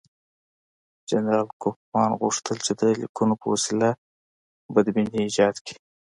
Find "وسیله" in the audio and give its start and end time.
3.53-3.89